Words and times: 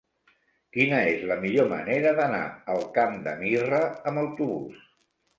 Quina 0.75 1.01
és 1.09 1.25
la 1.31 1.35
millor 1.41 1.67
manera 1.73 2.13
d'anar 2.19 2.39
al 2.75 2.81
Camp 2.95 3.13
de 3.27 3.35
Mirra 3.43 3.83
amb 4.13 4.23
autobús? 4.23 4.81